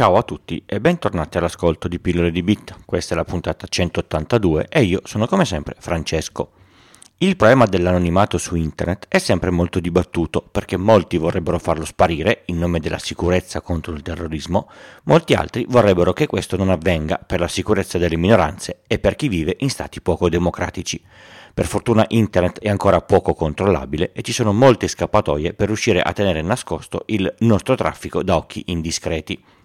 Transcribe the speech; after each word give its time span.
Ciao 0.00 0.16
a 0.16 0.22
tutti 0.22 0.62
e 0.64 0.80
bentornati 0.80 1.36
all'ascolto 1.36 1.86
di 1.86 2.00
Pillole 2.00 2.30
di 2.30 2.42
Bit. 2.42 2.74
Questa 2.86 3.12
è 3.12 3.16
la 3.18 3.24
puntata 3.24 3.66
182 3.66 4.68
e 4.70 4.82
io 4.82 5.02
sono 5.04 5.26
come 5.26 5.44
sempre 5.44 5.76
Francesco. 5.78 6.52
Il 7.18 7.36
problema 7.36 7.66
dell'anonimato 7.66 8.38
su 8.38 8.56
internet 8.56 9.04
è 9.08 9.18
sempre 9.18 9.50
molto 9.50 9.78
dibattuto 9.78 10.40
perché 10.50 10.78
molti 10.78 11.18
vorrebbero 11.18 11.58
farlo 11.58 11.84
sparire 11.84 12.44
in 12.46 12.56
nome 12.56 12.80
della 12.80 12.98
sicurezza 12.98 13.60
contro 13.60 13.92
il 13.92 14.00
terrorismo, 14.00 14.70
molti 15.02 15.34
altri 15.34 15.66
vorrebbero 15.68 16.14
che 16.14 16.26
questo 16.26 16.56
non 16.56 16.70
avvenga 16.70 17.18
per 17.18 17.38
la 17.38 17.46
sicurezza 17.46 17.98
delle 17.98 18.16
minoranze 18.16 18.80
e 18.86 18.98
per 18.98 19.16
chi 19.16 19.28
vive 19.28 19.56
in 19.58 19.68
stati 19.68 20.00
poco 20.00 20.30
democratici. 20.30 20.98
Per 21.52 21.66
fortuna 21.66 22.06
internet 22.08 22.60
è 22.60 22.70
ancora 22.70 23.02
poco 23.02 23.34
controllabile 23.34 24.12
e 24.14 24.22
ci 24.22 24.32
sono 24.32 24.54
molte 24.54 24.88
scappatoie 24.88 25.52
per 25.52 25.66
riuscire 25.66 26.00
a 26.00 26.14
tenere 26.14 26.40
nascosto 26.40 27.02
il 27.08 27.30
nostro 27.40 27.74
traffico 27.74 28.22
da 28.22 28.36
occhi 28.36 28.62
indiscreti. 28.68 29.58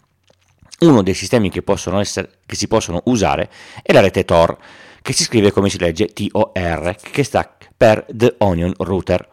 Uno 0.80 1.04
dei 1.04 1.14
sistemi 1.14 1.50
che, 1.50 1.64
essere, 2.00 2.40
che 2.46 2.56
si 2.56 2.68
possono 2.68 3.02
usare 3.06 3.50
è 3.82 3.94
la 3.94 4.02
rete 4.02 4.26
Tor, 4.26 4.58
che 5.02 5.14
si 5.14 5.24
scrive 5.24 5.52
come 5.52 5.70
si 5.70 5.78
legge 5.78 6.08
TOR, 6.08 6.96
che 7.00 7.24
sta 7.24 7.56
per 7.76 8.06
The 8.10 8.36
Onion 8.40 8.74
Router. 8.78 9.28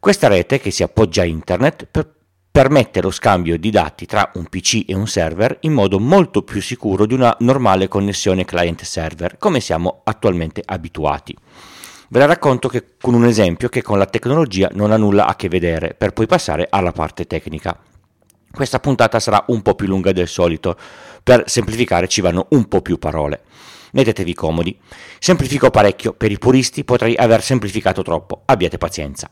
Questa 0.00 0.28
rete, 0.28 0.58
che 0.58 0.70
si 0.70 0.82
appoggia 0.82 1.22
a 1.22 1.26
internet, 1.26 1.86
per, 1.88 2.10
permette 2.50 3.00
lo 3.00 3.12
scambio 3.12 3.56
di 3.56 3.70
dati 3.70 4.06
tra 4.06 4.32
un 4.34 4.46
PC 4.46 4.84
e 4.86 4.94
un 4.94 5.06
server 5.06 5.58
in 5.60 5.72
modo 5.72 6.00
molto 6.00 6.42
più 6.42 6.60
sicuro 6.60 7.06
di 7.06 7.14
una 7.14 7.36
normale 7.40 7.86
connessione 7.86 8.44
client-server, 8.44 9.38
come 9.38 9.60
siamo 9.60 10.00
attualmente 10.02 10.62
abituati. 10.64 11.36
Ve 12.08 12.18
la 12.18 12.26
racconto 12.26 12.70
con 13.00 13.14
un 13.14 13.26
esempio 13.26 13.68
che 13.68 13.82
con 13.82 13.98
la 13.98 14.06
tecnologia 14.06 14.70
non 14.72 14.90
ha 14.90 14.96
nulla 14.96 15.26
a 15.26 15.36
che 15.36 15.48
vedere, 15.48 15.94
per 15.94 16.12
poi 16.12 16.26
passare 16.26 16.66
alla 16.68 16.90
parte 16.90 17.26
tecnica. 17.26 17.78
Questa 18.58 18.80
puntata 18.80 19.20
sarà 19.20 19.44
un 19.46 19.62
po' 19.62 19.76
più 19.76 19.86
lunga 19.86 20.10
del 20.10 20.26
solito, 20.26 20.76
per 21.22 21.44
semplificare 21.46 22.08
ci 22.08 22.20
vanno 22.20 22.48
un 22.50 22.66
po' 22.66 22.82
più 22.82 22.98
parole. 22.98 23.42
Mettetevi 23.92 24.34
comodi. 24.34 24.76
Semplifico 25.20 25.70
parecchio, 25.70 26.12
per 26.12 26.32
i 26.32 26.38
puristi 26.38 26.82
potrei 26.82 27.14
aver 27.14 27.40
semplificato 27.40 28.02
troppo, 28.02 28.42
abbiate 28.46 28.76
pazienza. 28.76 29.30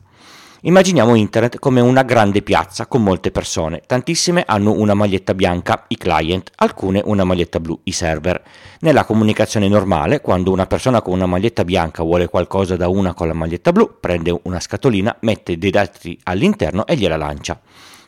Immaginiamo 0.61 1.17
internet 1.17 1.59
come 1.59 1.81
una 1.81 2.05
grande 2.05 2.41
piazza 2.43 2.87
con 2.87 3.03
molte 3.03 3.33
persone, 3.33 3.83
tantissime 3.85 4.45
hanno 4.47 4.71
una 4.71 4.95
maglietta 4.95 5.35
bianca, 5.35 5.87
i 5.89 5.97
client, 5.97 6.53
alcune 6.55 7.03
una 7.05 7.25
maglietta 7.25 7.59
blu, 7.59 7.81
i 7.83 7.91
server. 7.91 8.41
Nella 8.79 9.05
comunicazione 9.05 9.67
normale, 9.67 10.21
quando 10.21 10.53
una 10.53 10.67
persona 10.67 11.03
con 11.03 11.15
una 11.15 11.27
maglietta 11.27 11.65
bianca 11.65 12.05
vuole 12.05 12.29
qualcosa 12.29 12.77
da 12.77 12.87
una 12.87 13.13
con 13.13 13.27
la 13.27 13.35
maglietta 13.35 13.73
blu, 13.73 13.97
prende 13.99 14.39
una 14.45 14.61
scatolina, 14.61 15.17
mette 15.23 15.59
dei 15.59 15.71
dati 15.71 16.17
all'interno 16.23 16.87
e 16.87 16.95
gliela 16.95 17.17
lancia. 17.17 17.61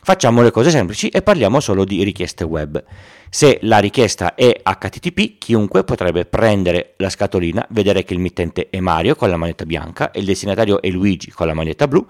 Facciamo 0.09 0.41
le 0.41 0.49
cose 0.49 0.71
semplici 0.71 1.09
e 1.09 1.21
parliamo 1.21 1.59
solo 1.59 1.85
di 1.85 2.01
richieste 2.01 2.43
web. 2.43 2.83
Se 3.29 3.59
la 3.61 3.77
richiesta 3.77 4.33
è 4.33 4.59
HTTP, 4.63 5.37
chiunque 5.37 5.83
potrebbe 5.83 6.25
prendere 6.25 6.95
la 6.97 7.11
scatolina, 7.11 7.63
vedere 7.69 8.03
che 8.03 8.15
il 8.15 8.19
mittente 8.19 8.71
è 8.71 8.79
Mario 8.79 9.13
con 9.13 9.29
la 9.29 9.37
maglietta 9.37 9.67
bianca 9.67 10.09
e 10.09 10.21
il 10.21 10.25
destinatario 10.25 10.81
è 10.81 10.89
Luigi 10.89 11.29
con 11.29 11.45
la 11.45 11.53
maglietta 11.53 11.87
blu, 11.87 12.03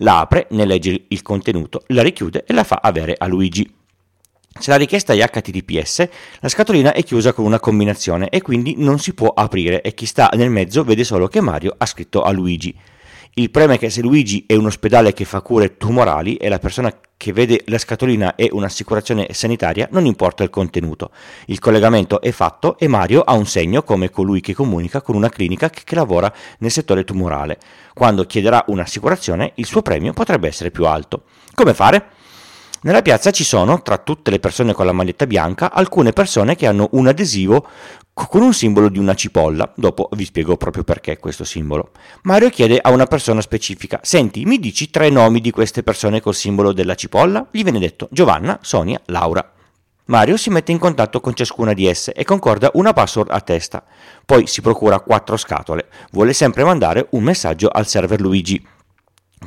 la 0.00 0.20
apre, 0.20 0.48
ne 0.50 0.66
legge 0.66 1.06
il 1.08 1.22
contenuto, 1.22 1.84
la 1.86 2.02
richiude 2.02 2.44
e 2.46 2.52
la 2.52 2.62
fa 2.62 2.80
avere 2.82 3.14
a 3.16 3.26
Luigi. 3.26 3.66
Se 4.58 4.70
la 4.70 4.76
richiesta 4.76 5.14
è 5.14 5.26
HTTPS, 5.26 6.08
la 6.40 6.50
scatolina 6.50 6.92
è 6.92 7.02
chiusa 7.04 7.32
con 7.32 7.46
una 7.46 7.58
combinazione 7.58 8.28
e 8.28 8.42
quindi 8.42 8.74
non 8.76 8.98
si 8.98 9.14
può 9.14 9.28
aprire 9.28 9.80
e 9.80 9.94
chi 9.94 10.04
sta 10.04 10.28
nel 10.34 10.50
mezzo 10.50 10.84
vede 10.84 11.04
solo 11.04 11.26
che 11.26 11.40
Mario 11.40 11.74
ha 11.78 11.86
scritto 11.86 12.22
a 12.22 12.30
Luigi. 12.32 12.78
Il 13.38 13.50
problema 13.50 13.74
è 13.74 13.78
che 13.78 13.90
se 13.90 14.00
Luigi 14.00 14.44
è 14.46 14.54
un 14.54 14.64
ospedale 14.64 15.12
che 15.12 15.26
fa 15.26 15.42
cure 15.42 15.76
tumorali 15.76 16.36
e 16.36 16.48
la 16.48 16.58
persona 16.58 16.90
che 17.18 17.34
vede 17.34 17.64
la 17.66 17.76
scatolina 17.76 18.34
è 18.34 18.48
un'assicurazione 18.50 19.28
sanitaria, 19.32 19.88
non 19.92 20.06
importa 20.06 20.42
il 20.42 20.48
contenuto. 20.48 21.10
Il 21.44 21.58
collegamento 21.58 22.22
è 22.22 22.30
fatto 22.30 22.78
e 22.78 22.88
Mario 22.88 23.20
ha 23.20 23.34
un 23.34 23.44
segno 23.44 23.82
come 23.82 24.08
colui 24.08 24.40
che 24.40 24.54
comunica 24.54 25.02
con 25.02 25.16
una 25.16 25.28
clinica 25.28 25.68
che, 25.68 25.82
che 25.84 25.94
lavora 25.94 26.32
nel 26.60 26.70
settore 26.70 27.04
tumorale. 27.04 27.58
Quando 27.92 28.24
chiederà 28.24 28.64
un'assicurazione, 28.68 29.52
il 29.56 29.66
suo 29.66 29.82
premio 29.82 30.14
potrebbe 30.14 30.48
essere 30.48 30.70
più 30.70 30.86
alto. 30.86 31.24
Come 31.52 31.74
fare? 31.74 32.06
Nella 32.82 33.02
piazza 33.02 33.32
ci 33.32 33.44
sono, 33.44 33.82
tra 33.82 33.98
tutte 33.98 34.30
le 34.30 34.38
persone 34.38 34.72
con 34.72 34.86
la 34.86 34.92
maglietta 34.92 35.26
bianca, 35.26 35.72
alcune 35.72 36.12
persone 36.12 36.56
che 36.56 36.66
hanno 36.66 36.88
un 36.92 37.06
adesivo 37.06 37.68
con 38.24 38.40
un 38.40 38.54
simbolo 38.54 38.88
di 38.88 38.98
una 38.98 39.14
cipolla. 39.14 39.70
Dopo 39.76 40.08
vi 40.12 40.24
spiego 40.24 40.56
proprio 40.56 40.84
perché 40.84 41.18
questo 41.18 41.44
simbolo. 41.44 41.90
Mario 42.22 42.48
chiede 42.48 42.78
a 42.80 42.90
una 42.90 43.04
persona 43.04 43.42
specifica: 43.42 44.00
Senti, 44.02 44.46
mi 44.46 44.58
dici 44.58 44.88
tre 44.88 45.10
nomi 45.10 45.40
di 45.40 45.50
queste 45.50 45.82
persone 45.82 46.22
col 46.22 46.34
simbolo 46.34 46.72
della 46.72 46.94
cipolla? 46.94 47.46
Gli 47.50 47.62
viene 47.62 47.78
detto 47.78 48.08
Giovanna, 48.10 48.58
Sonia, 48.62 49.00
Laura. 49.06 49.52
Mario 50.06 50.36
si 50.36 50.50
mette 50.50 50.72
in 50.72 50.78
contatto 50.78 51.20
con 51.20 51.34
ciascuna 51.34 51.74
di 51.74 51.86
esse 51.86 52.12
e 52.12 52.24
concorda 52.24 52.70
una 52.74 52.92
password 52.92 53.30
a 53.30 53.40
testa. 53.40 53.84
Poi 54.24 54.46
si 54.46 54.62
procura 54.62 55.00
quattro 55.00 55.36
scatole. 55.36 55.88
Vuole 56.12 56.32
sempre 56.32 56.64
mandare 56.64 57.08
un 57.10 57.22
messaggio 57.22 57.68
al 57.68 57.86
server 57.86 58.20
Luigi 58.20 58.64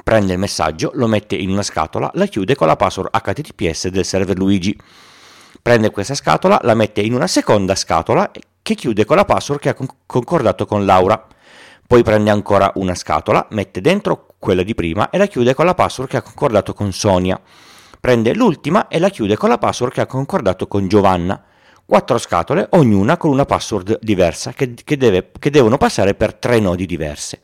prende 0.03 0.34
il 0.34 0.40
messaggio, 0.40 0.91
lo 0.94 1.08
mette 1.08 1.35
in 1.35 1.50
una 1.50 1.63
scatola, 1.63 2.09
la 2.13 2.28
chiude 2.28 2.56
con 2.56 2.68
la 2.68 2.75
password 2.75 3.09
HTTPS 3.12 3.88
del 3.88 4.06
server 4.06 4.38
Luigi. 4.38 4.78
Prende 5.62 5.90
questa 5.91 6.16
scatola, 6.16 6.59
la 6.63 6.74
mette 6.74 7.02
in 7.02 7.13
una 7.13 7.28
seconda 7.28 7.75
scatola 7.75 8.31
che 8.69 8.75
chiude 8.75 9.03
con 9.03 9.16
la 9.16 9.25
password 9.25 9.59
che 9.59 9.69
ha 9.69 9.75
concordato 10.06 10.68
con 10.68 10.85
Laura. 10.85 11.25
Poi 11.88 12.03
prende 12.03 12.30
ancora 12.30 12.72
una 12.75 12.94
scatola, 12.94 13.47
mette 13.52 13.81
dentro 13.81 14.28
quella 14.38 14.62
di 14.62 14.75
prima 14.75 15.09
e 15.09 15.18
la 15.18 15.25
chiude 15.25 15.56
con 15.56 15.66
la 15.66 15.74
password 15.74 16.12
che 16.12 16.18
ha 16.18 16.22
concordato 16.22 16.75
con 16.75 16.91
Sonia. 16.91 17.41
Prende 18.00 18.35
l'ultima 18.35 18.88
e 18.88 19.00
la 19.00 19.09
chiude 19.09 19.38
con 19.38 19.50
la 19.50 19.58
password 19.58 19.94
che 19.94 20.02
ha 20.02 20.06
concordato 20.06 20.68
con 20.68 20.88
Giovanna. 20.88 21.44
Quattro 21.84 22.19
scatole, 22.19 22.68
ognuna 22.74 23.18
con 23.18 23.31
una 23.31 23.46
password 23.46 23.97
diversa 24.03 24.53
che, 24.53 24.75
che, 24.75 24.97
deve, 24.97 25.31
che 25.40 25.50
devono 25.50 25.78
passare 25.78 26.13
per 26.13 26.35
tre 26.35 26.59
nodi 26.59 26.85
diverse 26.85 27.41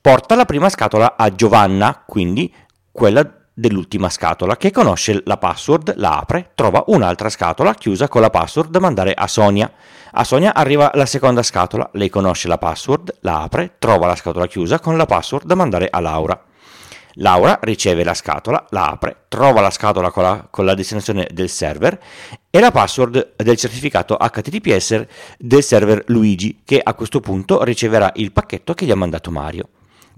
porta 0.00 0.36
la 0.36 0.44
prima 0.44 0.68
scatola 0.68 1.16
a 1.16 1.34
Giovanna, 1.34 2.04
quindi 2.06 2.54
quella 2.92 3.28
dell'ultima 3.58 4.10
scatola, 4.10 4.58
che 4.58 4.70
conosce 4.70 5.22
la 5.24 5.38
password, 5.38 5.94
la 5.96 6.18
apre, 6.18 6.50
trova 6.54 6.84
un'altra 6.88 7.30
scatola 7.30 7.72
chiusa 7.72 8.06
con 8.06 8.20
la 8.20 8.28
password 8.28 8.68
da 8.68 8.80
mandare 8.80 9.14
a 9.14 9.26
Sonia. 9.26 9.72
A 10.12 10.24
Sonia 10.24 10.54
arriva 10.54 10.90
la 10.92 11.06
seconda 11.06 11.42
scatola, 11.42 11.88
lei 11.94 12.10
conosce 12.10 12.48
la 12.48 12.58
password, 12.58 13.16
la 13.20 13.40
apre, 13.40 13.76
trova 13.78 14.06
la 14.06 14.14
scatola 14.14 14.46
chiusa 14.46 14.78
con 14.78 14.98
la 14.98 15.06
password 15.06 15.46
da 15.46 15.54
mandare 15.54 15.88
a 15.90 16.00
Laura. 16.00 16.38
Laura 17.14 17.58
riceve 17.62 18.04
la 18.04 18.12
scatola, 18.12 18.66
la 18.70 18.88
apre, 18.88 19.24
trova 19.28 19.62
la 19.62 19.70
scatola 19.70 20.10
con 20.10 20.22
la, 20.22 20.46
con 20.50 20.66
la, 20.66 20.74
destinazione 20.74 21.26
del 21.32 21.48
server 21.48 21.98
e 22.50 22.60
la 22.60 22.70
password 22.70 23.36
del 23.36 23.56
certificato 23.56 24.18
HTTPS 24.18 25.06
del 25.38 25.62
server 25.62 26.02
Luigi, 26.08 26.60
che 26.62 26.78
a 26.82 26.92
questo 26.92 27.20
punto 27.20 27.64
riceverà 27.64 28.12
il 28.16 28.32
pacchetto 28.32 28.74
che 28.74 28.84
gli 28.84 28.90
ha 28.90 28.96
mandato 28.96 29.30
Mario. 29.30 29.68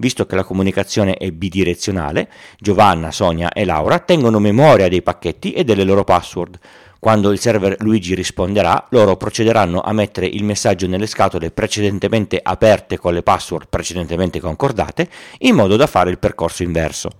Visto 0.00 0.26
che 0.26 0.36
la 0.36 0.44
comunicazione 0.44 1.14
è 1.14 1.32
bidirezionale, 1.32 2.30
Giovanna, 2.56 3.10
Sonia 3.10 3.50
e 3.50 3.64
Laura 3.64 3.98
tengono 3.98 4.38
memoria 4.38 4.88
dei 4.88 5.02
pacchetti 5.02 5.52
e 5.52 5.64
delle 5.64 5.82
loro 5.82 6.04
password. 6.04 6.56
Quando 7.00 7.32
il 7.32 7.40
server 7.40 7.74
Luigi 7.80 8.14
risponderà, 8.14 8.86
loro 8.90 9.16
procederanno 9.16 9.80
a 9.80 9.92
mettere 9.92 10.26
il 10.26 10.44
messaggio 10.44 10.86
nelle 10.86 11.08
scatole 11.08 11.50
precedentemente 11.50 12.38
aperte 12.40 12.96
con 12.96 13.12
le 13.12 13.24
password 13.24 13.66
precedentemente 13.68 14.38
concordate, 14.38 15.08
in 15.38 15.56
modo 15.56 15.74
da 15.74 15.88
fare 15.88 16.10
il 16.10 16.20
percorso 16.20 16.62
inverso. 16.62 17.10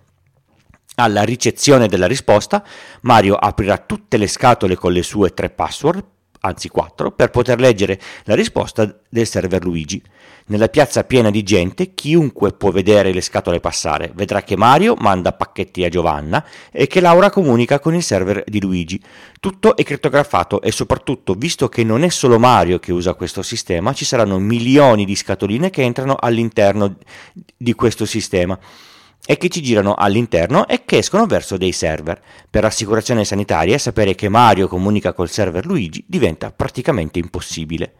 Alla 0.95 1.25
ricezione 1.25 1.89
della 1.89 2.07
risposta, 2.07 2.65
Mario 3.01 3.35
aprirà 3.35 3.77
tutte 3.79 4.19
le 4.19 4.29
scatole 4.29 4.77
con 4.77 4.93
le 4.93 5.03
sue 5.03 5.35
tre 5.35 5.51
password 5.51 6.05
anzi 6.41 6.69
quattro, 6.69 7.11
per 7.11 7.31
poter 7.31 7.59
leggere 7.61 7.99
la 8.25 8.35
risposta 8.35 8.93
del 9.09 9.27
server 9.27 9.65
Luigi. 9.65 10.03
Nella 10.47 10.69
piazza 10.69 11.05
piena 11.05 11.31
di 11.31 11.43
gente, 11.43 11.93
chiunque 11.93 12.53
può 12.53 12.71
vedere 12.71 13.13
le 13.13 13.21
scatole 13.21 13.61
passare. 13.61 14.11
Vedrà 14.15 14.43
che 14.43 14.57
Mario 14.57 14.95
manda 14.95 15.33
pacchetti 15.33 15.85
a 15.85 15.91
Giovanna 15.91 16.43
e 16.71 16.87
che 16.87 17.01
Laura 17.01 17.29
comunica 17.29 17.79
con 17.81 17.95
il 17.95 18.03
server 18.03 18.43
di 18.47 18.61
Luigi. 18.61 18.99
Tutto 19.41 19.77
è 19.77 19.83
crittografato 19.83 20.63
e 20.63 20.73
soprattutto, 20.73 21.35
visto 21.35 21.69
che 21.69 21.85
non 21.85 22.03
è 22.03 22.09
solo 22.09 22.39
Mario 22.39 22.79
che 22.79 22.93
usa 22.93 23.13
questo 23.13 23.43
sistema, 23.43 23.93
ci 23.93 24.07
saranno 24.07 24.39
milioni 24.39 25.05
di 25.05 25.15
scatoline 25.15 25.69
che 25.69 25.83
entrano 25.83 26.17
all'interno 26.19 26.97
di 27.57 27.75
questo 27.75 28.07
sistema 28.07 28.59
e 29.27 29.37
che 29.37 29.49
ci 29.49 29.63
girano 29.63 29.95
all'interno 29.95 30.67
e 30.67 30.85
che 30.85 30.99
escono 30.99 31.27
verso 31.27 31.57
dei 31.57 31.73
server. 31.73 32.21
Per 32.49 32.63
l'assicurazione 32.63 33.25
sanitaria 33.25 33.79
sapere 33.79 34.15
che 34.15 34.29
Mario 34.29 34.69
comunica 34.69 35.13
col 35.13 35.31
server 35.31 35.67
Luigi 35.67 36.05
diventa 36.07 36.51
praticamente 36.51 37.19
impossibile. 37.19 37.95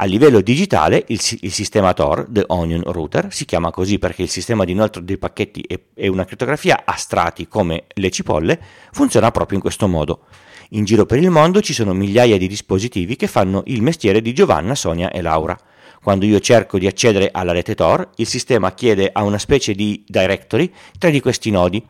A 0.00 0.04
livello 0.04 0.40
digitale 0.40 1.04
il, 1.08 1.20
il, 1.40 1.50
sistema 1.50 1.92
Tor, 1.92 2.26
The 2.28 2.44
Onion 2.48 2.82
Router, 2.84 3.32
si 3.32 3.44
chiama 3.44 3.70
così 3.70 3.98
perché 3.98 4.22
il 4.22 4.28
sistema 4.28 4.64
di 4.64 4.70
inoltre 4.70 5.02
dei 5.02 5.18
pacchetti 5.18 5.62
e 5.62 6.06
una 6.06 6.24
crittografia 6.24 6.82
a 6.84 6.94
strati 6.94 7.48
come 7.48 7.86
le 7.94 8.10
cipolle 8.10 8.60
funziona 8.92 9.32
proprio 9.32 9.56
in 9.56 9.62
questo 9.62 9.88
modo. 9.88 10.26
In 10.70 10.84
giro 10.84 11.06
per 11.06 11.18
il 11.18 11.30
mondo 11.30 11.60
ci 11.62 11.72
sono 11.72 11.94
migliaia 11.94 12.36
di 12.36 12.46
dispositivi 12.46 13.16
che 13.16 13.26
fanno 13.26 13.62
il 13.66 13.82
mestiere 13.82 14.20
di 14.20 14.34
Giovanna, 14.34 14.74
Sonia 14.74 15.10
e 15.10 15.20
Laura. 15.22 15.58
Quando 16.02 16.24
io 16.24 16.40
cerco 16.40 16.78
di 16.78 16.86
accedere 16.86 17.30
alla 17.32 17.52
rete 17.52 17.74
Tor, 17.74 18.10
il 18.16 18.26
sistema 18.26 18.72
chiede 18.72 19.10
a 19.12 19.22
una 19.24 19.38
specie 19.38 19.74
di 19.74 20.04
directory 20.06 20.72
tre 20.98 21.10
di 21.10 21.20
questi 21.20 21.50
nodi 21.50 21.84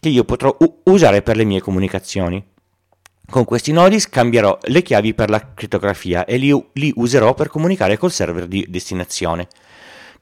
che 0.00 0.08
io 0.08 0.24
potrò 0.24 0.54
u- 0.58 0.80
usare 0.84 1.22
per 1.22 1.36
le 1.36 1.44
mie 1.44 1.60
comunicazioni. 1.60 2.44
Con 3.30 3.44
questi 3.44 3.72
nodi 3.72 3.98
scambierò 3.98 4.58
le 4.64 4.82
chiavi 4.82 5.14
per 5.14 5.30
la 5.30 5.54
crittografia 5.54 6.24
e 6.26 6.36
li, 6.36 6.52
li 6.74 6.92
userò 6.96 7.32
per 7.32 7.48
comunicare 7.48 7.96
col 7.96 8.12
server 8.12 8.46
di 8.46 8.66
destinazione. 8.68 9.48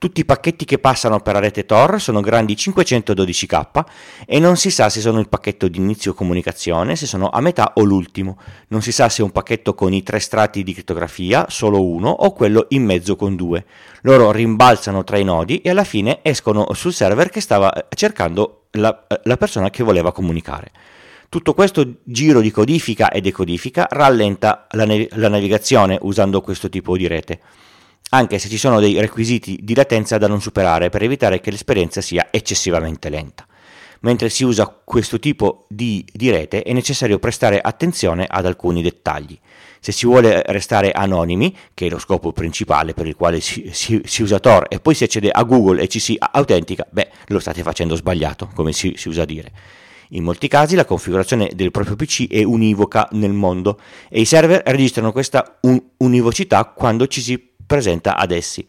Tutti 0.02 0.18
i 0.18 0.24
pacchetti 0.24 0.64
che 0.64 0.80
passano 0.80 1.20
per 1.20 1.34
la 1.34 1.38
rete 1.38 1.64
Tor 1.64 2.00
sono 2.00 2.20
grandi 2.20 2.54
512k 2.54 3.84
e 4.26 4.40
non 4.40 4.56
si 4.56 4.68
sa 4.68 4.88
se 4.88 5.00
sono 5.00 5.20
il 5.20 5.28
pacchetto 5.28 5.68
di 5.68 5.78
inizio 5.78 6.12
comunicazione, 6.12 6.96
se 6.96 7.06
sono 7.06 7.28
a 7.28 7.40
metà 7.40 7.74
o 7.76 7.84
l'ultimo. 7.84 8.36
Non 8.70 8.82
si 8.82 8.90
sa 8.90 9.08
se 9.08 9.22
è 9.22 9.24
un 9.24 9.30
pacchetto 9.30 9.76
con 9.76 9.92
i 9.92 10.02
tre 10.02 10.18
strati 10.18 10.64
di 10.64 10.72
crittografia, 10.72 11.46
solo 11.48 11.86
uno, 11.86 12.08
o 12.08 12.32
quello 12.32 12.66
in 12.70 12.82
mezzo 12.82 13.14
con 13.14 13.36
due. 13.36 13.64
Loro 14.00 14.32
rimbalzano 14.32 15.04
tra 15.04 15.18
i 15.18 15.24
nodi 15.24 15.58
e 15.58 15.70
alla 15.70 15.84
fine 15.84 16.18
escono 16.22 16.74
sul 16.74 16.92
server 16.92 17.30
che 17.30 17.40
stava 17.40 17.72
cercando 17.94 18.64
la, 18.72 19.06
la 19.22 19.36
persona 19.36 19.70
che 19.70 19.84
voleva 19.84 20.10
comunicare. 20.10 20.72
Tutto 21.28 21.54
questo 21.54 21.98
giro 22.02 22.40
di 22.40 22.50
codifica 22.50 23.08
e 23.08 23.20
decodifica 23.20 23.86
rallenta 23.88 24.66
la, 24.72 24.84
la 25.10 25.28
navigazione 25.28 25.96
usando 26.02 26.40
questo 26.40 26.68
tipo 26.68 26.96
di 26.96 27.06
rete 27.06 27.40
anche 28.10 28.38
se 28.38 28.48
ci 28.48 28.58
sono 28.58 28.80
dei 28.80 29.00
requisiti 29.00 29.58
di 29.62 29.74
latenza 29.74 30.18
da 30.18 30.28
non 30.28 30.40
superare 30.40 30.90
per 30.90 31.02
evitare 31.02 31.40
che 31.40 31.50
l'esperienza 31.50 32.00
sia 32.00 32.28
eccessivamente 32.30 33.08
lenta. 33.08 33.46
Mentre 34.00 34.28
si 34.28 34.42
usa 34.44 34.66
questo 34.84 35.18
tipo 35.18 35.66
di, 35.68 36.04
di 36.12 36.30
rete 36.30 36.62
è 36.62 36.72
necessario 36.72 37.18
prestare 37.18 37.60
attenzione 37.60 38.26
ad 38.28 38.46
alcuni 38.46 38.82
dettagli. 38.82 39.38
Se 39.78 39.92
si 39.92 40.06
vuole 40.06 40.42
restare 40.46 40.90
anonimi, 40.90 41.56
che 41.72 41.86
è 41.86 41.88
lo 41.88 41.98
scopo 41.98 42.32
principale 42.32 42.94
per 42.94 43.06
il 43.06 43.14
quale 43.14 43.40
si, 43.40 43.70
si, 43.72 44.00
si, 44.04 44.22
usa 44.22 44.40
Tor, 44.40 44.66
e 44.68 44.80
poi 44.80 44.94
si 44.94 45.04
accede 45.04 45.30
a 45.30 45.42
Google 45.44 45.82
e 45.82 45.88
ci 45.88 46.00
si 46.00 46.16
autentica, 46.18 46.86
beh, 46.90 47.10
lo 47.26 47.38
state 47.38 47.62
facendo 47.62 47.94
sbagliato, 47.94 48.50
come 48.54 48.72
si, 48.72 48.94
si 48.96 49.08
usa 49.08 49.24
dire. 49.24 49.52
In 50.14 50.24
molti 50.24 50.46
casi 50.46 50.74
la 50.74 50.84
configurazione 50.84 51.50
del 51.54 51.70
proprio 51.70 51.96
PC 51.96 52.28
è 52.28 52.42
univoca 52.42 53.08
nel 53.12 53.32
mondo 53.32 53.80
e 54.10 54.20
i 54.20 54.24
server 54.26 54.62
registrano 54.66 55.10
questa 55.10 55.58
un- 55.62 55.82
univocità 55.98 56.64
quando 56.66 57.06
ci 57.06 57.22
si 57.22 57.51
presenta 57.72 58.18
ad 58.18 58.32
essi. 58.32 58.68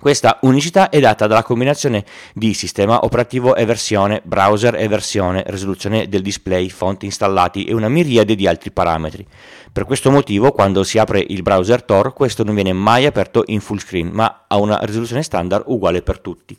Questa 0.00 0.38
unicità 0.42 0.88
è 0.88 0.98
data 0.98 1.26
dalla 1.26 1.42
combinazione 1.42 2.06
di 2.32 2.54
sistema 2.54 3.04
operativo 3.04 3.54
e 3.54 3.66
versione, 3.66 4.22
browser 4.24 4.76
e 4.76 4.88
versione, 4.88 5.44
risoluzione 5.48 6.08
del 6.08 6.22
display, 6.22 6.70
fonti 6.70 7.04
installati 7.04 7.66
e 7.66 7.74
una 7.74 7.90
miriade 7.90 8.34
di 8.34 8.46
altri 8.46 8.70
parametri. 8.70 9.26
Per 9.70 9.84
questo 9.84 10.10
motivo, 10.10 10.52
quando 10.52 10.84
si 10.84 10.96
apre 10.96 11.22
il 11.28 11.42
browser 11.42 11.82
Tor, 11.82 12.14
questo 12.14 12.44
non 12.44 12.54
viene 12.54 12.72
mai 12.72 13.04
aperto 13.04 13.42
in 13.44 13.60
full 13.60 13.76
screen, 13.76 14.08
ma 14.08 14.46
ha 14.48 14.56
una 14.56 14.78
risoluzione 14.84 15.22
standard 15.22 15.64
uguale 15.66 16.00
per 16.00 16.20
tutti. 16.20 16.56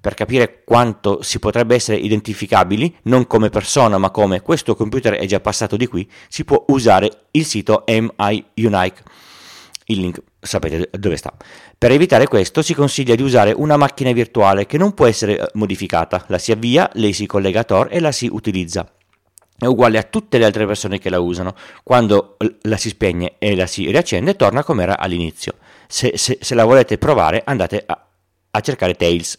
Per 0.00 0.14
capire 0.14 0.62
quanto 0.62 1.20
si 1.20 1.40
potrebbe 1.40 1.74
essere 1.74 1.96
identificabili, 1.96 2.98
non 3.04 3.26
come 3.26 3.48
persona 3.48 3.98
ma 3.98 4.10
come 4.10 4.40
questo 4.40 4.76
computer 4.76 5.14
è 5.14 5.26
già 5.26 5.40
passato 5.40 5.76
di 5.76 5.88
qui, 5.88 6.08
si 6.28 6.44
può 6.44 6.64
usare 6.68 7.10
il 7.32 7.44
sito 7.44 7.82
MI 7.88 8.44
Unique 8.58 9.02
il 9.86 10.00
link 10.00 10.22
sapete 10.46 10.88
dove 10.92 11.16
sta. 11.16 11.32
Per 11.76 11.90
evitare 11.90 12.26
questo 12.26 12.62
si 12.62 12.74
consiglia 12.74 13.14
di 13.14 13.22
usare 13.22 13.52
una 13.52 13.76
macchina 13.76 14.12
virtuale 14.12 14.66
che 14.66 14.78
non 14.78 14.94
può 14.94 15.06
essere 15.06 15.38
eh, 15.38 15.50
modificata, 15.54 16.24
la 16.28 16.38
si 16.38 16.52
avvia, 16.52 16.88
lei 16.94 17.12
si 17.12 17.26
collega 17.26 17.60
a 17.60 17.64
Tor 17.64 17.88
e 17.90 18.00
la 18.00 18.12
si 18.12 18.28
utilizza. 18.30 18.90
È 19.58 19.64
uguale 19.64 19.96
a 19.98 20.02
tutte 20.02 20.36
le 20.36 20.44
altre 20.44 20.66
persone 20.66 20.98
che 20.98 21.08
la 21.08 21.18
usano. 21.18 21.54
Quando 21.82 22.36
la 22.62 22.76
si 22.76 22.90
spegne 22.90 23.36
e 23.38 23.56
la 23.56 23.66
si 23.66 23.90
riaccende, 23.90 24.36
torna 24.36 24.62
come 24.62 24.82
era 24.82 24.98
all'inizio. 24.98 25.54
Se, 25.88 26.12
se, 26.16 26.38
se, 26.40 26.54
la 26.54 26.64
volete 26.64 26.98
provare, 26.98 27.42
andate 27.44 27.82
a, 27.86 28.06
a 28.50 28.60
cercare 28.60 28.94
Tails. 28.94 29.38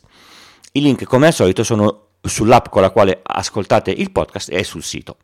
I 0.71 0.81
link, 0.81 1.03
come 1.03 1.27
al 1.27 1.33
solito, 1.33 1.63
sono 1.63 2.05
sull'app 2.21 2.67
con 2.69 2.81
la 2.81 2.89
quale 2.89 3.19
ascoltate 3.21 3.91
il 3.91 4.11
podcast 4.11 4.51
e 4.51 4.63
sul 4.63 4.83
sito. 4.83 5.17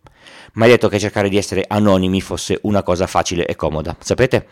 Mai 0.54 0.70
detto 0.70 0.88
che 0.90 1.00
cercare 1.00 1.30
di 1.30 1.38
essere 1.38 1.66
anonimi 1.68 2.22
fosse 2.22 2.60
una 2.64 2.84
cosa 2.84 3.08
facile 3.08 3.46
e 3.46 3.56
comoda, 3.56 3.96
sapete? 4.00 4.48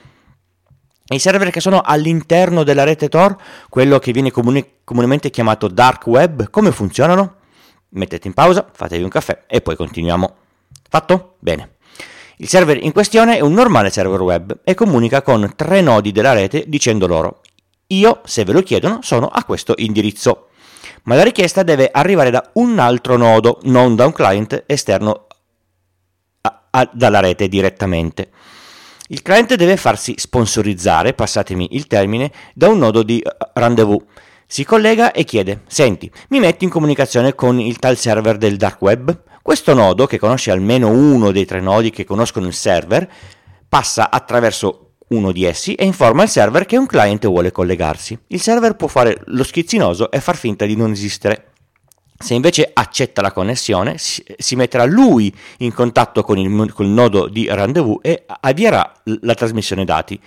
I 1.11 1.19
server 1.19 1.49
che 1.49 1.59
sono 1.59 1.81
all'interno 1.83 2.63
della 2.63 2.83
rete 2.83 3.09
Tor, 3.09 3.35
quello 3.69 3.99
che 3.99 4.11
viene 4.11 4.31
comune, 4.31 4.75
comunemente 4.83 5.29
chiamato 5.29 5.67
dark 5.67 6.07
web, 6.07 6.49
come 6.49 6.71
funzionano? 6.71 7.35
Mettete 7.89 8.27
in 8.27 8.33
pausa, 8.33 8.69
fatevi 8.71 9.03
un 9.03 9.09
caffè 9.09 9.43
e 9.47 9.61
poi 9.61 9.75
continuiamo. 9.75 10.35
Fatto? 10.89 11.35
Bene. 11.39 11.75
Il 12.37 12.47
server 12.47 12.81
in 12.81 12.93
questione 12.93 13.37
è 13.37 13.41
un 13.41 13.53
normale 13.53 13.89
server 13.89 14.21
web 14.21 14.59
e 14.63 14.73
comunica 14.73 15.21
con 15.21 15.51
tre 15.55 15.81
nodi 15.81 16.11
della 16.11 16.33
rete 16.33 16.63
dicendo 16.67 17.07
loro 17.07 17.41
io, 17.91 18.21
se 18.23 18.43
ve 18.43 18.53
lo 18.53 18.61
chiedono, 18.61 18.99
sono 19.01 19.27
a 19.27 19.43
questo 19.43 19.73
indirizzo. 19.77 20.47
Ma 21.03 21.15
la 21.15 21.23
richiesta 21.23 21.63
deve 21.63 21.89
arrivare 21.91 22.29
da 22.29 22.51
un 22.53 22.79
altro 22.79 23.17
nodo, 23.17 23.59
non 23.63 23.95
da 23.95 24.05
un 24.05 24.11
client 24.13 24.63
esterno 24.65 25.27
a, 26.41 26.67
a, 26.69 26.89
dalla 26.91 27.19
rete 27.19 27.47
direttamente. 27.47 28.29
Il 29.11 29.21
cliente 29.23 29.57
deve 29.57 29.75
farsi 29.75 30.13
sponsorizzare, 30.15 31.11
passatemi 31.11 31.67
il 31.71 31.85
termine, 31.85 32.31
da 32.53 32.69
un 32.69 32.77
nodo 32.77 33.03
di 33.03 33.19
eh, 33.19 33.29
rendezvous. 33.55 34.01
Si 34.47 34.63
collega 34.63 35.11
e 35.11 35.25
chiede, 35.25 35.63
senti, 35.67 36.09
mi 36.29 36.39
metti 36.39 36.63
in 36.63 36.69
comunicazione 36.69 37.35
con 37.35 37.59
il 37.59 37.77
tal 37.77 37.97
server 37.97 38.37
del 38.37 38.55
dark 38.55 38.81
web? 38.81 39.23
Questo 39.41 39.73
nodo, 39.73 40.05
che 40.05 40.17
conosce 40.17 40.49
almeno 40.49 40.87
uno 40.87 41.31
dei 41.31 41.43
tre 41.43 41.59
nodi 41.59 41.89
che 41.89 42.05
conoscono 42.05 42.47
il 42.47 42.53
server, 42.53 43.05
passa 43.67 44.09
attraverso 44.09 44.93
uno 45.09 45.33
di 45.33 45.43
essi 45.43 45.75
e 45.75 45.83
informa 45.83 46.23
il 46.23 46.29
server 46.29 46.65
che 46.65 46.77
un 46.77 46.85
cliente 46.85 47.27
vuole 47.27 47.51
collegarsi. 47.51 48.17
Il 48.27 48.39
server 48.39 48.77
può 48.77 48.87
fare 48.87 49.23
lo 49.25 49.43
schizzinoso 49.43 50.09
e 50.09 50.21
far 50.21 50.37
finta 50.37 50.65
di 50.65 50.77
non 50.77 50.91
esistere. 50.91 51.50
Se 52.21 52.33
invece 52.33 52.69
accetta 52.71 53.21
la 53.21 53.31
connessione, 53.31 53.95
si, 53.97 54.55
metterà 54.55 54.85
lui 54.85 55.33
in 55.57 55.73
contatto 55.73 56.23
con 56.23 56.37
il, 56.37 56.71
con 56.73 56.85
il, 56.85 56.91
nodo 56.91 57.27
di 57.27 57.47
rendezvous 57.49 57.99
e 58.01 58.23
avvierà 58.41 58.93
la 59.21 59.33
trasmissione 59.33 59.85
dati. 59.85 60.19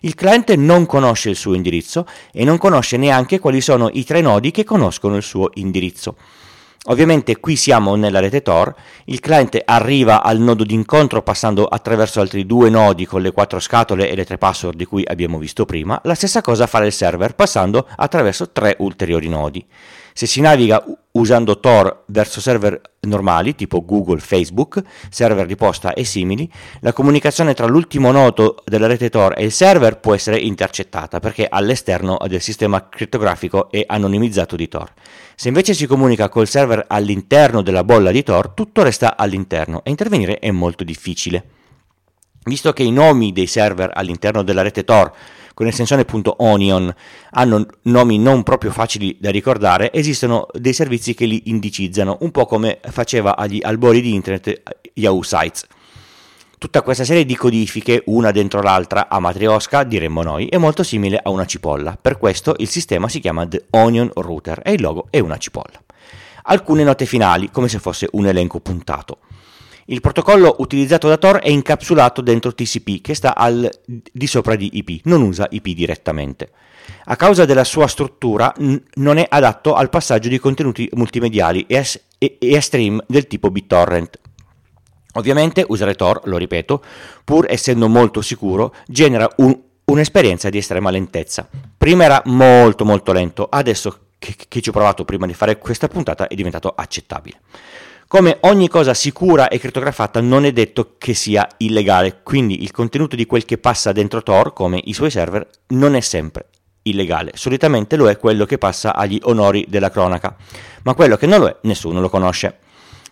Il 0.00 0.14
cliente 0.14 0.56
non 0.56 0.86
conosce 0.86 1.30
il 1.30 1.36
suo 1.36 1.54
indirizzo 1.54 2.06
e 2.32 2.44
non 2.44 2.58
conosce 2.58 2.96
neanche 2.96 3.38
quali 3.38 3.60
sono 3.60 3.88
i 3.92 4.04
tre 4.04 4.20
nodi 4.20 4.50
che 4.50 4.64
conoscono 4.64 5.16
il 5.16 5.22
suo 5.22 5.50
indirizzo. 5.54 6.16
Ovviamente 6.86 7.38
qui 7.38 7.54
siamo 7.54 7.94
nella 7.94 8.18
rete 8.18 8.42
Tor, 8.42 8.74
il 9.04 9.20
cliente 9.20 9.62
arriva 9.64 10.20
al 10.20 10.40
nodo 10.40 10.64
d'incontro 10.64 11.22
passando 11.22 11.64
attraverso 11.66 12.20
altri 12.20 12.44
due 12.44 12.70
nodi 12.70 13.06
con 13.06 13.22
le 13.22 13.30
quattro 13.30 13.60
scatole 13.60 14.10
e 14.10 14.16
le 14.16 14.24
tre 14.24 14.36
password 14.36 14.76
di 14.76 14.84
cui 14.84 15.04
abbiamo 15.06 15.38
visto 15.38 15.64
prima, 15.64 16.00
la 16.02 16.16
stessa 16.16 16.40
cosa 16.40 16.66
farà 16.66 16.84
il 16.84 16.92
server 16.92 17.36
passando 17.36 17.86
attraverso 17.94 18.50
tre 18.50 18.74
ulteriori 18.80 19.28
nodi. 19.28 19.64
Se 20.12 20.26
si 20.26 20.40
naviga 20.40 20.84
usando 21.12 21.60
Tor 21.60 22.04
verso 22.06 22.40
server 22.40 22.80
normali 23.00 23.54
tipo 23.54 23.84
Google, 23.84 24.20
Facebook, 24.20 24.82
server 25.10 25.46
di 25.46 25.56
posta 25.56 25.92
e 25.94 26.04
simili, 26.04 26.50
la 26.80 26.92
comunicazione 26.92 27.54
tra 27.54 27.66
l'ultimo 27.66 28.10
nodo 28.10 28.56
della 28.64 28.86
rete 28.86 29.10
Tor 29.10 29.34
e 29.36 29.44
il 29.44 29.52
server 29.52 29.98
può 30.00 30.14
essere 30.14 30.38
intercettata 30.38 31.20
perché 31.20 31.46
all'esterno 31.48 32.18
del 32.26 32.40
sistema 32.40 32.88
crittografico 32.88 33.70
e 33.70 33.84
anonimizzato 33.86 34.56
di 34.56 34.68
Tor. 34.68 34.92
Se 35.34 35.48
invece 35.48 35.74
si 35.74 35.86
comunica 35.86 36.28
col 36.28 36.46
server 36.46 36.84
all'interno 36.88 37.62
della 37.62 37.84
bolla 37.84 38.10
di 38.10 38.22
Tor, 38.22 38.50
tutto 38.50 38.82
resta 38.82 39.16
all'interno 39.16 39.82
e 39.84 39.90
intervenire 39.90 40.38
è 40.38 40.50
molto 40.50 40.84
difficile. 40.84 41.44
Visto 42.44 42.72
che 42.72 42.82
i 42.82 42.90
nomi 42.90 43.32
dei 43.32 43.46
server 43.46 43.90
all'interno 43.92 44.42
della 44.42 44.62
rete 44.62 44.84
Tor 44.84 45.12
con 45.54 45.66
estensione 45.66 46.06
.onion 46.36 46.94
hanno 47.30 47.66
nomi 47.82 48.18
non 48.18 48.42
proprio 48.42 48.70
facili 48.70 49.16
da 49.20 49.30
ricordare, 49.30 49.92
esistono 49.92 50.46
dei 50.52 50.72
servizi 50.72 51.14
che 51.14 51.26
li 51.26 51.42
indicizzano, 51.46 52.18
un 52.20 52.30
po' 52.30 52.46
come 52.46 52.80
faceva 52.90 53.36
agli 53.36 53.60
albori 53.62 54.00
di 54.00 54.14
internet 54.14 54.62
Yahoo 54.94 55.22
Sites. 55.22 55.66
Tutta 56.62 56.82
questa 56.82 57.04
serie 57.04 57.24
di 57.24 57.34
codifiche, 57.34 58.04
una 58.06 58.30
dentro 58.30 58.62
l'altra, 58.62 59.08
a 59.08 59.18
matriosca, 59.18 59.82
diremmo 59.82 60.22
noi, 60.22 60.46
è 60.46 60.58
molto 60.58 60.84
simile 60.84 61.20
a 61.20 61.28
una 61.28 61.44
cipolla. 61.44 61.98
Per 62.00 62.18
questo 62.18 62.54
il 62.58 62.68
sistema 62.68 63.08
si 63.08 63.18
chiama 63.18 63.48
The 63.48 63.66
Onion 63.70 64.08
Router 64.14 64.60
e 64.64 64.74
il 64.74 64.80
logo 64.80 65.08
è 65.10 65.18
una 65.18 65.38
cipolla. 65.38 65.82
Alcune 66.44 66.84
note 66.84 67.04
finali, 67.04 67.50
come 67.50 67.66
se 67.66 67.80
fosse 67.80 68.08
un 68.12 68.26
elenco 68.26 68.60
puntato. 68.60 69.18
Il 69.86 70.00
protocollo 70.00 70.56
utilizzato 70.58 71.08
da 71.08 71.16
Tor 71.16 71.38
è 71.38 71.48
incapsulato 71.48 72.20
dentro 72.20 72.54
TCP 72.54 73.00
che 73.00 73.14
sta 73.14 73.34
al 73.34 73.68
di 73.84 74.26
sopra 74.26 74.54
di 74.54 74.70
IP, 74.74 75.00
non 75.04 75.22
usa 75.22 75.48
IP 75.50 75.70
direttamente. 75.70 76.50
A 77.06 77.16
causa 77.16 77.44
della 77.44 77.64
sua 77.64 77.88
struttura 77.88 78.52
n- 78.58 78.80
non 78.94 79.18
è 79.18 79.26
adatto 79.28 79.74
al 79.74 79.88
passaggio 79.88 80.28
di 80.28 80.38
contenuti 80.38 80.88
multimediali 80.92 81.66
e 81.66 81.78
a, 81.78 81.84
e-, 82.18 82.38
e 82.38 82.60
stream 82.60 83.02
del 83.08 83.26
tipo 83.26 83.50
BitTorrent. 83.50 84.20
Ovviamente 85.14 85.64
usare 85.68 85.94
Tor, 85.94 86.20
lo 86.24 86.36
ripeto, 86.36 86.82
pur 87.24 87.46
essendo 87.48 87.88
molto 87.88 88.22
sicuro, 88.22 88.74
genera 88.86 89.28
un, 89.38 89.58
un'esperienza 89.84 90.48
di 90.48 90.58
estrema 90.58 90.90
lentezza. 90.90 91.48
Prima 91.76 92.04
era 92.04 92.22
molto 92.26 92.84
molto 92.84 93.12
lento, 93.12 93.48
adesso 93.50 94.10
che, 94.18 94.36
che 94.48 94.60
ci 94.60 94.68
ho 94.68 94.72
provato 94.72 95.04
prima 95.04 95.26
di 95.26 95.34
fare 95.34 95.58
questa 95.58 95.88
puntata 95.88 96.28
è 96.28 96.34
diventato 96.34 96.72
accettabile. 96.74 97.40
Come 98.12 98.36
ogni 98.40 98.68
cosa 98.68 98.92
sicura 98.92 99.48
e 99.48 99.58
crittografata 99.58 100.20
non 100.20 100.44
è 100.44 100.52
detto 100.52 100.96
che 100.98 101.14
sia 101.14 101.48
illegale, 101.56 102.20
quindi 102.22 102.62
il 102.62 102.70
contenuto 102.70 103.16
di 103.16 103.24
quel 103.24 103.46
che 103.46 103.56
passa 103.56 103.90
dentro 103.90 104.22
Tor, 104.22 104.52
come 104.52 104.78
i 104.84 104.92
suoi 104.92 105.10
server, 105.10 105.48
non 105.68 105.94
è 105.94 106.00
sempre 106.00 106.48
illegale. 106.82 107.30
Solitamente 107.36 107.96
lo 107.96 108.10
è 108.10 108.18
quello 108.18 108.44
che 108.44 108.58
passa 108.58 108.94
agli 108.94 109.18
onori 109.22 109.64
della 109.66 109.90
cronaca, 109.90 110.36
ma 110.82 110.92
quello 110.92 111.16
che 111.16 111.24
non 111.24 111.40
lo 111.40 111.46
è 111.46 111.56
nessuno 111.62 112.02
lo 112.02 112.10
conosce. 112.10 112.58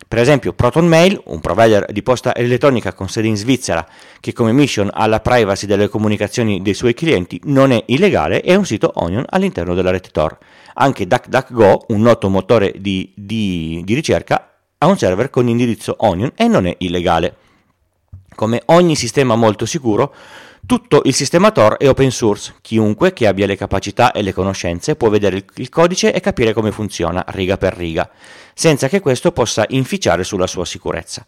Per 0.07 0.19
esempio 0.19 0.53
Proton 0.53 0.85
Mail, 0.85 1.19
un 1.25 1.39
provider 1.39 1.91
di 1.91 2.03
posta 2.03 2.35
elettronica 2.35 2.93
con 2.93 3.09
sede 3.09 3.27
in 3.27 3.37
Svizzera 3.37 3.83
che 4.19 4.33
come 4.33 4.51
mission 4.51 4.87
ha 4.93 5.07
la 5.07 5.19
privacy 5.19 5.65
delle 5.65 5.87
comunicazioni 5.87 6.61
dei 6.61 6.75
suoi 6.75 6.93
clienti, 6.93 7.41
non 7.45 7.71
è 7.71 7.83
illegale 7.87 8.43
e 8.43 8.51
è 8.51 8.55
un 8.55 8.67
sito 8.67 8.91
Onion 8.93 9.25
all'interno 9.29 9.73
della 9.73 9.89
rete 9.89 10.09
Tor. 10.11 10.37
Anche 10.75 11.07
DuckDuckGo, 11.07 11.85
un 11.87 12.01
noto 12.01 12.29
motore 12.29 12.75
di, 12.77 13.11
di, 13.15 13.81
di 13.83 13.95
ricerca, 13.95 14.45
ha 14.83 14.87
un 14.87 14.97
server 14.97 15.29
con 15.29 15.47
indirizzo 15.47 15.95
Onion 15.99 16.31
e 16.35 16.47
non 16.47 16.65
è 16.65 16.75
illegale. 16.79 17.35
Come 18.33 18.63
ogni 18.65 18.95
sistema 18.95 19.35
molto 19.35 19.67
sicuro, 19.67 20.11
tutto 20.65 21.01
il 21.05 21.13
sistema 21.13 21.51
Tor 21.51 21.77
è 21.77 21.87
open 21.87 22.09
source, 22.09 22.55
chiunque 22.61 23.13
che 23.13 23.27
abbia 23.27 23.45
le 23.45 23.55
capacità 23.55 24.11
e 24.11 24.23
le 24.23 24.33
conoscenze 24.33 24.95
può 24.95 25.09
vedere 25.09 25.45
il 25.55 25.69
codice 25.69 26.11
e 26.11 26.19
capire 26.19 26.53
come 26.53 26.71
funziona 26.71 27.23
riga 27.27 27.57
per 27.57 27.75
riga, 27.75 28.09
senza 28.55 28.87
che 28.87 29.01
questo 29.01 29.31
possa 29.31 29.65
inficiare 29.69 30.23
sulla 30.23 30.47
sua 30.47 30.65
sicurezza. 30.65 31.25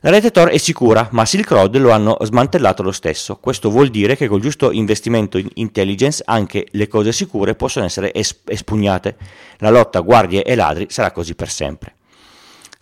La 0.00 0.10
rete 0.10 0.30
Tor 0.30 0.48
è 0.48 0.56
sicura, 0.56 1.08
ma 1.12 1.26
Silk 1.26 1.50
Road 1.50 1.76
lo 1.76 1.90
hanno 1.90 2.16
smantellato 2.20 2.82
lo 2.82 2.92
stesso. 2.92 3.36
Questo 3.36 3.68
vuol 3.68 3.88
dire 3.88 4.16
che 4.16 4.28
col 4.28 4.40
giusto 4.40 4.70
investimento 4.70 5.36
in 5.36 5.48
intelligence 5.54 6.22
anche 6.24 6.68
le 6.70 6.88
cose 6.88 7.12
sicure 7.12 7.54
possono 7.54 7.84
essere 7.84 8.12
espugnate. 8.14 9.16
La 9.58 9.70
lotta 9.70 10.00
guardie 10.00 10.42
e 10.42 10.54
ladri 10.54 10.86
sarà 10.88 11.10
così 11.10 11.34
per 11.34 11.50
sempre. 11.50 11.96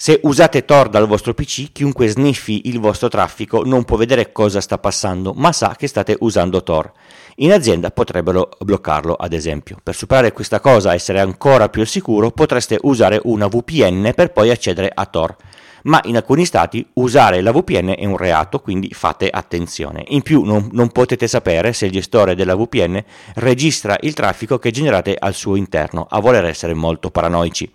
Se 0.03 0.19
usate 0.25 0.65
Tor 0.65 0.89
dal 0.89 1.07
vostro 1.07 1.33
PC, 1.33 1.71
chiunque 1.71 2.09
sniffi 2.09 2.63
il 2.65 2.81
vostro 2.81 3.07
traffico 3.07 3.63
non 3.63 3.85
può 3.85 3.97
vedere 3.97 4.33
cosa 4.33 4.61
sta 4.61 4.77
passando, 4.77 5.33
ma 5.33 5.53
sa 5.53 5.77
che 5.79 5.87
state 5.87 6.17
usando 6.19 6.65
Tor. 6.65 6.91
In 7.37 7.53
azienda 7.53 7.93
potrebbero 7.93 8.49
bloccarlo, 8.59 9.15
ad 9.15 9.33
esempio. 9.33 9.77
Per 9.81 9.95
superare 9.95 10.33
questa 10.33 10.59
cosa 10.59 10.91
e 10.91 10.97
essere 10.97 11.21
ancora 11.21 11.69
più 11.69 11.87
sicuro, 11.87 12.33
potreste 12.33 12.81
usare 12.83 13.21
una 13.23 13.47
VPN 13.47 14.11
per 14.13 14.33
poi 14.33 14.51
accedere 14.51 14.91
a 14.93 15.07
Tor. 15.07 15.37
Ma 15.85 16.01
in 16.07 16.17
alcuni 16.17 16.47
stati 16.47 16.85
usare 16.95 17.41
la 17.41 17.53
VPN 17.53 17.95
è 17.97 18.05
un 18.05 18.17
reato, 18.17 18.59
quindi 18.59 18.89
fate 18.93 19.31
attenzione. 19.31 20.03
In 20.09 20.23
più 20.23 20.43
non, 20.43 20.69
non 20.73 20.91
potete 20.91 21.29
sapere 21.29 21.73
se 21.73 21.87
il 21.87 21.93
gestore 21.93 22.35
della 22.35 22.57
VPN 22.57 23.01
registra 23.35 23.97
il 24.01 24.15
traffico 24.15 24.59
che 24.59 24.73
generate 24.73 25.15
al 25.17 25.35
suo 25.35 25.55
interno, 25.55 26.09
a 26.11 26.19
voler 26.19 26.47
essere 26.47 26.75
molto 26.75 27.13
paranoici. 27.13 27.73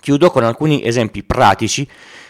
Chiudo 0.00 0.30
con 0.30 0.44
alcuni 0.44 0.84
esempi 0.84 1.22
pratici 1.22 1.88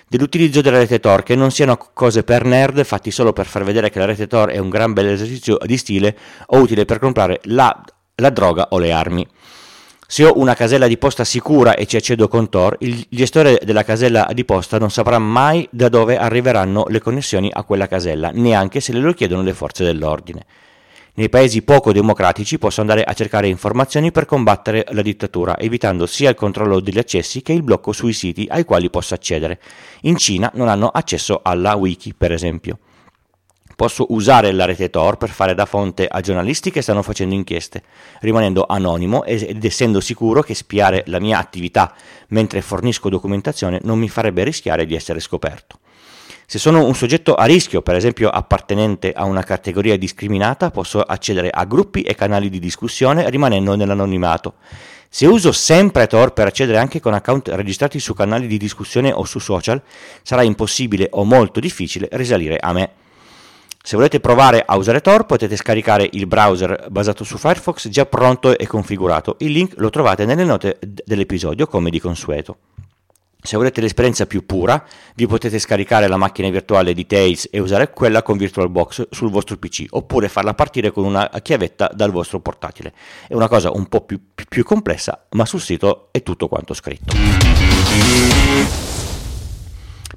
dell'utilizzo 0.08 0.60
della 0.60 0.78
rete 0.78 1.00
Tor, 1.00 1.22
che 1.22 1.34
non 1.34 1.50
siano 1.50 1.76
cose 1.92 2.24
per 2.24 2.44
nerd 2.44 2.82
fatti 2.84 3.10
solo 3.10 3.32
per 3.32 3.46
far 3.46 3.64
vedere 3.64 3.90
che 3.90 3.98
la 3.98 4.06
rete 4.06 4.26
Tor 4.26 4.50
è 4.50 4.58
un 4.58 4.70
gran 4.70 4.92
bel 4.92 5.08
esercizio 5.08 5.58
di 5.64 5.76
stile 5.76 6.16
o 6.46 6.58
utile 6.58 6.84
per 6.84 6.98
comprare 6.98 7.40
la, 7.44 7.84
la 8.16 8.30
droga 8.30 8.68
o 8.70 8.78
le 8.78 8.92
armi. 8.92 9.26
Se 10.10 10.24
ho 10.24 10.32
una 10.36 10.54
casella 10.54 10.86
di 10.86 10.96
posta 10.96 11.22
sicura 11.22 11.74
e 11.74 11.84
ci 11.84 11.96
accedo 11.96 12.28
con 12.28 12.48
Tor, 12.48 12.76
il 12.80 13.06
gestore 13.10 13.60
della 13.62 13.84
casella 13.84 14.26
di 14.32 14.46
posta 14.46 14.78
non 14.78 14.90
saprà 14.90 15.18
mai 15.18 15.68
da 15.70 15.90
dove 15.90 16.16
arriveranno 16.16 16.86
le 16.88 17.00
connessioni 17.00 17.50
a 17.52 17.62
quella 17.62 17.86
casella, 17.86 18.30
neanche 18.32 18.80
se 18.80 18.94
le 18.94 19.00
lo 19.00 19.12
chiedono 19.12 19.42
le 19.42 19.52
forze 19.52 19.84
dell'ordine. 19.84 20.46
Nei 21.18 21.28
paesi 21.28 21.62
poco 21.62 21.90
democratici 21.90 22.58
posso 22.58 22.80
andare 22.80 23.02
a 23.02 23.12
cercare 23.12 23.48
informazioni 23.48 24.12
per 24.12 24.24
combattere 24.24 24.86
la 24.90 25.02
dittatura, 25.02 25.58
evitando 25.58 26.06
sia 26.06 26.30
il 26.30 26.36
controllo 26.36 26.78
degli 26.78 26.98
accessi 26.98 27.42
che 27.42 27.52
il 27.52 27.64
blocco 27.64 27.90
sui 27.90 28.12
siti 28.12 28.46
ai 28.48 28.64
quali 28.64 28.88
posso 28.88 29.14
accedere. 29.14 29.58
In 30.02 30.16
Cina 30.16 30.48
non 30.54 30.68
hanno 30.68 30.86
accesso 30.86 31.40
alla 31.42 31.74
wiki, 31.74 32.14
per 32.14 32.30
esempio. 32.30 32.78
Posso 33.74 34.06
usare 34.10 34.52
la 34.52 34.64
rete 34.64 34.90
Tor 34.90 35.16
per 35.16 35.30
fare 35.30 35.56
da 35.56 35.66
fonte 35.66 36.06
a 36.06 36.20
giornalisti 36.20 36.70
che 36.70 36.82
stanno 36.82 37.02
facendo 37.02 37.34
inchieste, 37.34 37.82
rimanendo 38.20 38.64
anonimo 38.68 39.24
ed 39.24 39.64
essendo 39.64 39.98
sicuro 39.98 40.42
che 40.42 40.54
spiare 40.54 41.02
la 41.06 41.18
mia 41.18 41.40
attività 41.40 41.96
mentre 42.28 42.62
fornisco 42.62 43.08
documentazione 43.08 43.80
non 43.82 43.98
mi 43.98 44.08
farebbe 44.08 44.44
rischiare 44.44 44.86
di 44.86 44.94
essere 44.94 45.18
scoperto. 45.18 45.80
Se 46.50 46.58
sono 46.58 46.86
un 46.86 46.94
soggetto 46.94 47.34
a 47.34 47.44
rischio, 47.44 47.82
per 47.82 47.94
esempio 47.94 48.30
appartenente 48.30 49.12
a 49.12 49.24
una 49.24 49.42
categoria 49.42 49.98
discriminata, 49.98 50.70
posso 50.70 51.02
accedere 51.02 51.50
a 51.50 51.66
gruppi 51.66 52.00
e 52.00 52.14
canali 52.14 52.48
di 52.48 52.58
discussione 52.58 53.28
rimanendo 53.28 53.76
nell'anonimato. 53.76 54.54
Se 55.10 55.26
uso 55.26 55.52
sempre 55.52 56.06
Tor 56.06 56.32
per 56.32 56.46
accedere 56.46 56.78
anche 56.78 57.00
con 57.00 57.12
account 57.12 57.48
registrati 57.48 58.00
su 58.00 58.14
canali 58.14 58.46
di 58.46 58.56
discussione 58.56 59.12
o 59.12 59.26
su 59.26 59.40
social, 59.40 59.82
sarà 60.22 60.40
impossibile 60.40 61.08
o 61.10 61.24
molto 61.24 61.60
difficile 61.60 62.08
risalire 62.12 62.56
a 62.56 62.72
me. 62.72 62.92
Se 63.82 63.96
volete 63.96 64.18
provare 64.18 64.62
a 64.64 64.78
usare 64.78 65.02
Tor 65.02 65.26
potete 65.26 65.54
scaricare 65.54 66.08
il 66.12 66.26
browser 66.26 66.86
basato 66.88 67.24
su 67.24 67.36
Firefox 67.36 67.88
già 67.88 68.06
pronto 68.06 68.56
e 68.56 68.66
configurato. 68.66 69.36
Il 69.40 69.52
link 69.52 69.74
lo 69.76 69.90
trovate 69.90 70.24
nelle 70.24 70.44
note 70.44 70.78
dell'episodio 70.80 71.66
come 71.66 71.90
di 71.90 72.00
consueto. 72.00 72.56
Se 73.40 73.56
volete 73.56 73.80
l'esperienza 73.80 74.26
più 74.26 74.44
pura, 74.44 74.84
vi 75.14 75.26
potete 75.26 75.60
scaricare 75.60 76.08
la 76.08 76.16
macchina 76.16 76.50
virtuale 76.50 76.92
di 76.92 77.06
Tails 77.06 77.48
e 77.52 77.60
usare 77.60 77.90
quella 77.90 78.22
con 78.22 78.36
VirtualBox 78.36 79.08
sul 79.10 79.30
vostro 79.30 79.56
PC, 79.56 79.86
oppure 79.90 80.28
farla 80.28 80.54
partire 80.54 80.90
con 80.90 81.04
una 81.04 81.30
chiavetta 81.40 81.88
dal 81.94 82.10
vostro 82.10 82.40
portatile. 82.40 82.92
È 83.28 83.34
una 83.34 83.48
cosa 83.48 83.70
un 83.70 83.86
po' 83.86 84.00
più, 84.00 84.20
più 84.48 84.64
complessa, 84.64 85.26
ma 85.30 85.46
sul 85.46 85.60
sito 85.60 86.08
è 86.10 86.22
tutto 86.22 86.48
quanto 86.48 86.74
scritto. 86.74 87.14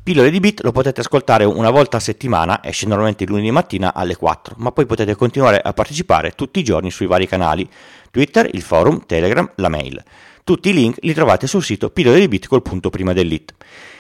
Pillole 0.04 0.32
di 0.32 0.40
Bit 0.40 0.64
lo 0.64 0.72
potete 0.72 1.02
ascoltare 1.02 1.44
una 1.46 1.70
volta 1.70 1.98
a 1.98 2.00
settimana, 2.00 2.64
esce 2.64 2.88
normalmente 2.88 3.24
lunedì 3.28 3.52
mattina 3.52 3.94
alle 3.94 4.16
4, 4.16 4.56
ma 4.58 4.72
poi 4.72 4.88
potete 4.88 5.14
continuare 5.16 5.62
a 5.62 5.74
partecipare 5.74 6.32
tutti 6.32 6.60
i 6.60 6.64
giorni 6.64 6.90
sui 6.90 7.06
vari 7.06 7.28
canali, 7.28 7.70
Twitter, 8.10 8.50
il 8.52 8.64
forum, 8.64 9.06
Telegram, 9.06 9.50
la 9.58 9.70
mail. 9.70 10.04
Tutti 10.44 10.70
i 10.70 10.74
link 10.74 10.98
li 11.02 11.14
trovate 11.14 11.46
sul 11.46 11.64
sito 11.64 11.90
pillole 11.92 12.20
di 12.20 12.28
bit 12.28 12.48
col 12.48 12.62
punto. 12.62 12.90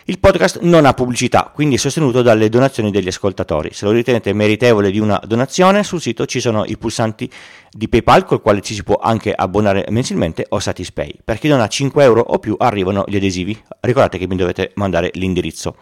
Il 0.05 0.19
podcast 0.19 0.61
non 0.61 0.85
ha 0.85 0.93
pubblicità, 0.93 1.51
quindi 1.53 1.75
è 1.75 1.77
sostenuto 1.77 2.23
dalle 2.23 2.49
donazioni 2.49 2.89
degli 2.89 3.07
ascoltatori. 3.07 3.69
Se 3.71 3.85
lo 3.85 3.91
ritenete 3.91 4.33
meritevole 4.33 4.89
di 4.89 4.99
una 4.99 5.21
donazione, 5.23 5.83
sul 5.83 6.01
sito 6.01 6.25
ci 6.25 6.39
sono 6.39 6.65
i 6.65 6.77
pulsanti 6.77 7.29
di 7.69 7.87
PayPal 7.87 8.25
col 8.25 8.41
quale 8.41 8.61
ci 8.61 8.73
si 8.73 8.83
può 8.83 8.95
anche 8.95 9.31
abbonare 9.31 9.85
mensilmente 9.89 10.45
o 10.49 10.59
Satispay. 10.59 11.19
Per 11.23 11.37
chi 11.37 11.47
dona 11.47 11.67
5 11.67 12.03
euro 12.03 12.21
o 12.21 12.39
più 12.39 12.55
arrivano 12.57 13.03
gli 13.07 13.15
adesivi. 13.15 13.55
Ricordate 13.79 14.17
che 14.17 14.27
mi 14.27 14.35
dovete 14.35 14.71
mandare 14.75 15.11
l'indirizzo. 15.13 15.75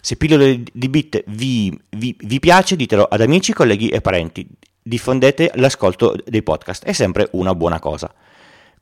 Se 0.00 0.16
pillole 0.16 0.62
di 0.72 0.88
bit 0.88 1.22
vi, 1.26 1.78
vi, 1.90 2.16
vi 2.18 2.40
piace, 2.40 2.76
ditelo 2.76 3.04
ad 3.04 3.20
amici, 3.20 3.52
colleghi 3.52 3.88
e 3.88 4.00
parenti. 4.00 4.48
Diffondete 4.82 5.52
l'ascolto 5.56 6.16
dei 6.24 6.42
podcast, 6.42 6.84
è 6.84 6.92
sempre 6.92 7.28
una 7.32 7.54
buona 7.54 7.78
cosa. 7.78 8.12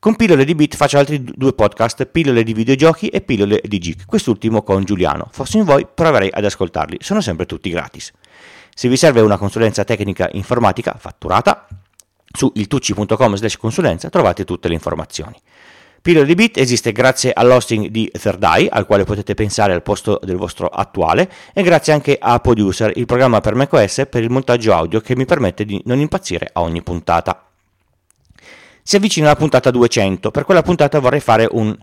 Con 0.01 0.15
Pillole 0.15 0.45
di 0.45 0.55
Bit 0.55 0.77
faccio 0.77 0.97
altri 0.97 1.23
due 1.23 1.53
podcast, 1.53 2.07
Pillole 2.07 2.41
di 2.41 2.53
videogiochi 2.53 3.09
e 3.09 3.21
Pillole 3.21 3.61
di 3.63 3.77
Geek, 3.77 4.07
quest'ultimo 4.07 4.63
con 4.63 4.83
Giuliano. 4.83 5.27
Fossi 5.31 5.57
in 5.57 5.63
voi 5.63 5.85
proverei 5.93 6.31
ad 6.33 6.43
ascoltarli, 6.43 6.97
sono 7.01 7.21
sempre 7.21 7.45
tutti 7.45 7.69
gratis. 7.69 8.11
Se 8.73 8.89
vi 8.89 8.97
serve 8.97 9.21
una 9.21 9.37
consulenza 9.37 9.83
tecnica 9.83 10.27
informatica 10.31 10.95
fatturata, 10.97 11.67
su 12.33 12.51
iltucci.com 12.51 13.35
slash 13.35 13.57
consulenza 13.57 14.09
trovate 14.09 14.43
tutte 14.43 14.69
le 14.69 14.73
informazioni. 14.73 15.39
Pillole 16.01 16.25
di 16.25 16.33
Bit 16.33 16.57
esiste 16.57 16.91
grazie 16.91 17.31
all'hosting 17.31 17.89
di 17.89 18.09
Third 18.11 18.41
Eye, 18.41 18.69
al 18.69 18.87
quale 18.87 19.03
potete 19.03 19.35
pensare 19.35 19.73
al 19.73 19.83
posto 19.83 20.19
del 20.23 20.37
vostro 20.37 20.65
attuale, 20.65 21.31
e 21.53 21.61
grazie 21.61 21.93
anche 21.93 22.17
a 22.19 22.39
Producer, 22.39 22.91
il 22.95 23.05
programma 23.05 23.39
per 23.39 23.53
macOS 23.53 24.07
per 24.09 24.23
il 24.23 24.31
montaggio 24.31 24.73
audio 24.73 24.99
che 24.99 25.15
mi 25.15 25.25
permette 25.25 25.63
di 25.63 25.79
non 25.85 25.99
impazzire 25.99 26.49
a 26.51 26.61
ogni 26.61 26.81
puntata. 26.81 27.45
Si 28.83 28.95
avvicina 28.95 29.27
la 29.27 29.35
puntata 29.35 29.71
200, 29.71 30.31
per 30.31 30.45
quella 30.45 30.61
puntata 30.61 30.99
vorrei 30.99 31.19
fare 31.19 31.47
un 31.49 31.75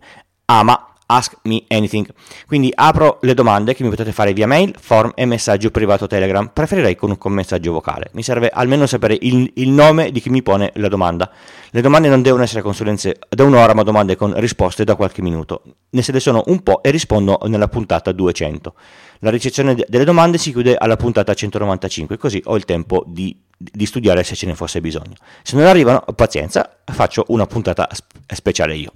ama 0.46 0.88
Ask 1.10 1.38
Me 1.44 1.64
Anything. 1.68 2.06
Quindi 2.46 2.70
apro 2.74 3.18
le 3.22 3.32
domande 3.32 3.74
che 3.74 3.82
mi 3.82 3.88
potete 3.88 4.12
fare 4.12 4.34
via 4.34 4.46
mail, 4.46 4.74
form 4.78 5.12
e 5.14 5.24
messaggio 5.24 5.70
privato 5.70 6.06
Telegram. 6.06 6.50
Preferirei 6.52 6.96
con 6.96 7.16
un 7.18 7.32
messaggio 7.32 7.72
vocale. 7.72 8.10
Mi 8.12 8.22
serve 8.22 8.50
almeno 8.50 8.86
sapere 8.86 9.16
il, 9.18 9.50
il, 9.54 9.70
nome 9.70 10.10
di 10.10 10.20
chi 10.20 10.28
mi 10.28 10.42
pone 10.42 10.70
la 10.74 10.88
domanda. 10.88 11.30
Le 11.70 11.80
domande 11.80 12.08
non 12.08 12.20
devono 12.20 12.42
essere 12.42 12.60
consulenze 12.60 13.18
da 13.28 13.44
un'ora, 13.44 13.72
ma 13.72 13.84
domande 13.84 14.16
con 14.16 14.38
risposte 14.38 14.84
da 14.84 14.96
qualche 14.96 15.22
minuto. 15.22 15.62
Ne 15.90 16.02
seleziono 16.02 16.42
un 16.46 16.62
po' 16.62 16.82
e 16.82 16.90
rispondo 16.90 17.38
nella 17.46 17.68
puntata 17.68 18.12
200. 18.12 18.74
La 19.20 19.30
ricezione 19.30 19.74
delle 19.74 20.04
domande 20.04 20.36
si 20.36 20.52
chiude 20.52 20.76
alla 20.76 20.96
puntata 20.96 21.32
195, 21.32 22.18
così 22.18 22.40
ho 22.44 22.54
il 22.54 22.66
tempo 22.66 23.02
di, 23.06 23.34
di 23.58 23.86
studiare 23.86 24.22
se 24.22 24.36
ce 24.36 24.46
ne 24.46 24.54
fosse 24.54 24.80
bisogno. 24.80 25.14
Se 25.42 25.56
non 25.56 25.66
arrivano, 25.66 26.04
pazienza, 26.14 26.78
faccio 26.84 27.24
una 27.28 27.46
puntata 27.46 27.88
speciale 28.26 28.76
io. 28.76 28.92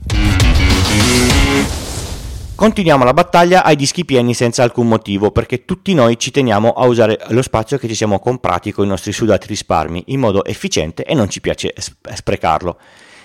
Continuiamo 2.54 3.02
la 3.02 3.12
battaglia 3.12 3.64
ai 3.64 3.74
dischi 3.74 4.04
pieni 4.04 4.34
senza 4.34 4.62
alcun 4.62 4.86
motivo, 4.86 5.32
perché 5.32 5.64
tutti 5.64 5.94
noi 5.94 6.16
ci 6.16 6.30
teniamo 6.30 6.70
a 6.70 6.86
usare 6.86 7.18
lo 7.30 7.42
spazio 7.42 7.76
che 7.76 7.88
ci 7.88 7.96
siamo 7.96 8.20
comprati 8.20 8.70
con 8.70 8.84
i 8.84 8.88
nostri 8.88 9.10
sudati 9.10 9.48
risparmi 9.48 10.04
in 10.08 10.20
modo 10.20 10.44
efficiente 10.44 11.02
e 11.02 11.14
non 11.14 11.28
ci 11.28 11.40
piace 11.40 11.74
sprecarlo. 11.76 12.78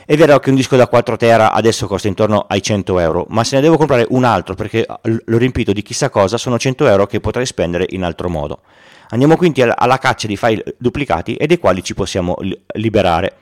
È 0.09 0.15
vero 0.15 0.39
che 0.39 0.51
un 0.51 0.55
disco 0.55 0.77
da 0.77 0.87
4 0.87 1.17
tera 1.17 1.51
adesso 1.51 1.85
costa 1.85 2.07
intorno 2.07 2.45
ai 2.47 2.61
100 2.61 2.97
euro, 2.99 3.25
ma 3.27 3.43
se 3.43 3.57
ne 3.57 3.61
devo 3.61 3.75
comprare 3.75 4.05
un 4.11 4.23
altro 4.23 4.55
perché 4.55 4.85
l'ho 5.01 5.37
riempito 5.37 5.73
di 5.73 5.81
chissà 5.81 6.09
cosa, 6.09 6.37
sono 6.37 6.57
100 6.57 6.87
euro 6.87 7.05
che 7.07 7.19
potrei 7.19 7.45
spendere 7.45 7.85
in 7.89 8.05
altro 8.05 8.29
modo. 8.29 8.61
Andiamo 9.09 9.35
quindi 9.35 9.61
alla 9.61 9.97
caccia 9.97 10.27
di 10.27 10.37
file 10.37 10.63
duplicati 10.77 11.35
e 11.35 11.45
dei 11.45 11.59
quali 11.59 11.83
ci 11.83 11.93
possiamo 11.93 12.37
liberare. 12.75 13.35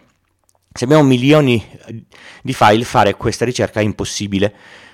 Se 0.73 0.85
abbiamo 0.85 1.03
milioni 1.03 1.63
di 2.41 2.53
file, 2.53 2.83
fare 2.83 3.13
questa 3.13 3.45
ricerca 3.45 3.79
è 3.79 3.83
impossibile 3.83 4.51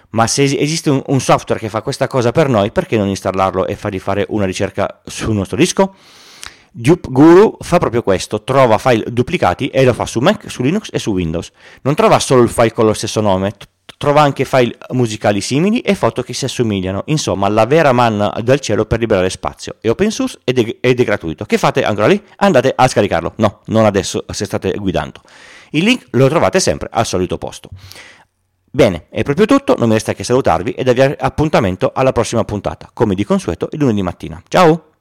Ma 0.09 0.27
se 0.27 0.43
esiste 0.43 0.89
un, 0.89 1.01
un 1.05 1.21
software 1.21 1.61
che 1.61 1.69
fa 1.69 1.81
questa 1.81 2.07
cosa 2.07 2.33
per 2.33 2.49
noi, 2.49 2.71
perché 2.71 2.97
non 2.97 3.07
installarlo 3.07 3.65
e 3.65 3.77
fargli 3.77 3.99
fare 3.99 4.25
una 4.27 4.43
ricerca 4.43 4.99
sul 5.05 5.35
nostro 5.35 5.55
disco? 5.55 5.95
Dupe 6.73 7.09
Guru 7.11 7.57
fa 7.59 7.79
proprio 7.79 8.01
questo, 8.01 8.43
trova 8.43 8.77
file 8.77 9.03
duplicati 9.09 9.67
e 9.67 9.83
lo 9.83 9.91
fa 9.91 10.05
su 10.05 10.19
Mac, 10.19 10.49
su 10.49 10.63
Linux 10.63 10.87
e 10.89 10.99
su 10.99 11.11
Windows. 11.11 11.51
Non 11.81 11.95
trova 11.95 12.17
solo 12.19 12.43
il 12.43 12.49
file 12.49 12.71
con 12.71 12.85
lo 12.85 12.93
stesso 12.93 13.19
nome, 13.19 13.51
trova 13.97 14.21
anche 14.21 14.45
file 14.45 14.77
musicali 14.91 15.41
simili 15.41 15.81
e 15.81 15.95
foto 15.95 16.21
che 16.21 16.31
si 16.31 16.45
assomigliano. 16.45 17.03
Insomma, 17.07 17.49
la 17.49 17.65
vera 17.65 17.91
manna 17.91 18.33
dal 18.41 18.61
cielo 18.61 18.85
per 18.85 18.99
liberare 18.99 19.29
spazio. 19.29 19.75
È 19.81 19.89
open 19.89 20.11
source 20.11 20.39
ed 20.45 20.59
è, 20.59 20.77
ed 20.79 20.97
è 20.97 21.03
gratuito. 21.03 21.43
Che 21.43 21.57
fate 21.57 21.83
ancora 21.83 22.07
lì? 22.07 22.23
Andate 22.37 22.71
a 22.73 22.87
scaricarlo. 22.87 23.33
No, 23.35 23.59
non 23.65 23.83
adesso 23.83 24.23
se 24.31 24.45
state 24.45 24.71
guidando. 24.77 25.19
Il 25.71 25.83
link 25.83 26.07
lo 26.11 26.29
trovate 26.29 26.61
sempre 26.61 26.87
al 26.89 27.05
solito 27.05 27.37
posto. 27.37 27.69
Bene, 28.71 29.07
è 29.09 29.23
proprio 29.23 29.45
tutto, 29.45 29.75
non 29.77 29.89
mi 29.89 29.95
resta 29.95 30.13
che 30.13 30.23
salutarvi 30.23 30.71
e 30.71 30.85
darvi 30.85 31.15
appuntamento 31.19 31.91
alla 31.93 32.13
prossima 32.13 32.45
puntata, 32.45 32.89
come 32.93 33.15
di 33.15 33.25
consueto 33.25 33.67
il 33.71 33.79
lunedì 33.79 34.01
mattina. 34.01 34.41
Ciao! 34.47 34.85